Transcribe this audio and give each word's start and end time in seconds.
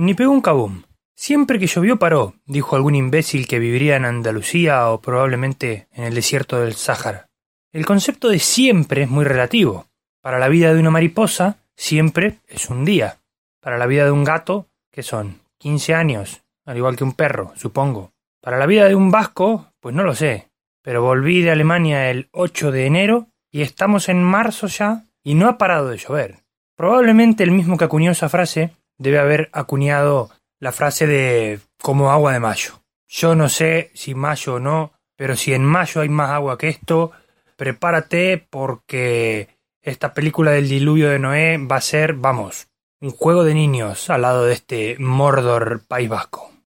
Ni 0.00 0.14
pegó 0.14 0.32
un 0.32 0.40
cabum. 0.40 0.84
Siempre 1.14 1.58
que 1.58 1.66
llovió 1.66 1.98
paró, 1.98 2.32
dijo 2.46 2.74
algún 2.74 2.94
imbécil 2.94 3.46
que 3.46 3.58
viviría 3.58 3.96
en 3.96 4.06
Andalucía 4.06 4.88
o 4.88 5.02
probablemente 5.02 5.88
en 5.92 6.04
el 6.04 6.14
desierto 6.14 6.58
del 6.58 6.72
Sáhara. 6.72 7.28
El 7.70 7.84
concepto 7.84 8.30
de 8.30 8.38
siempre 8.38 9.02
es 9.02 9.10
muy 9.10 9.26
relativo. 9.26 9.88
Para 10.22 10.38
la 10.38 10.48
vida 10.48 10.72
de 10.72 10.80
una 10.80 10.90
mariposa, 10.90 11.58
siempre 11.76 12.38
es 12.48 12.70
un 12.70 12.86
día. 12.86 13.18
Para 13.60 13.76
la 13.76 13.84
vida 13.84 14.06
de 14.06 14.10
un 14.10 14.24
gato, 14.24 14.68
¿qué 14.90 15.02
son? 15.02 15.42
15 15.58 15.94
años, 15.94 16.40
al 16.64 16.78
igual 16.78 16.96
que 16.96 17.04
un 17.04 17.12
perro, 17.12 17.52
supongo. 17.54 18.14
Para 18.40 18.56
la 18.56 18.64
vida 18.64 18.88
de 18.88 18.94
un 18.94 19.10
vasco, 19.10 19.66
pues 19.80 19.94
no 19.94 20.02
lo 20.02 20.14
sé. 20.14 20.48
Pero 20.82 21.02
volví 21.02 21.42
de 21.42 21.50
Alemania 21.50 22.10
el 22.10 22.30
8 22.32 22.72
de 22.72 22.86
enero 22.86 23.26
y 23.50 23.60
estamos 23.60 24.08
en 24.08 24.24
marzo 24.24 24.66
ya 24.66 25.04
y 25.22 25.34
no 25.34 25.46
ha 25.46 25.58
parado 25.58 25.90
de 25.90 25.98
llover. 25.98 26.38
Probablemente 26.74 27.44
el 27.44 27.50
mismo 27.50 27.76
que 27.76 27.84
acuñó 27.84 28.12
esa 28.12 28.30
frase 28.30 28.72
debe 29.00 29.18
haber 29.18 29.48
acuñado 29.52 30.30
la 30.60 30.72
frase 30.72 31.06
de 31.06 31.58
como 31.80 32.12
agua 32.12 32.32
de 32.32 32.40
mayo. 32.40 32.82
Yo 33.08 33.34
no 33.34 33.48
sé 33.48 33.90
si 33.94 34.14
mayo 34.14 34.54
o 34.54 34.60
no, 34.60 34.92
pero 35.16 35.34
si 35.34 35.54
en 35.54 35.64
mayo 35.64 36.02
hay 36.02 36.10
más 36.10 36.30
agua 36.30 36.58
que 36.58 36.68
esto, 36.68 37.10
prepárate 37.56 38.46
porque 38.50 39.48
esta 39.82 40.14
película 40.14 40.52
del 40.52 40.68
diluvio 40.68 41.08
de 41.08 41.18
Noé 41.18 41.58
va 41.58 41.76
a 41.76 41.80
ser, 41.80 42.12
vamos, 42.12 42.68
un 43.00 43.10
juego 43.10 43.42
de 43.42 43.54
niños 43.54 44.10
al 44.10 44.22
lado 44.22 44.44
de 44.44 44.52
este 44.52 44.96
Mordor 44.98 45.82
País 45.88 46.08
Vasco. 46.08 46.49